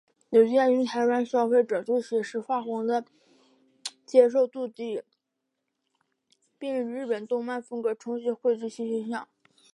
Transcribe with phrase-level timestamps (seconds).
[0.31, 3.05] 有鉴于台湾消费者对写实画风的
[4.03, 5.03] 接受度低
[6.57, 9.27] 并以日本动漫风格重新绘制新形象。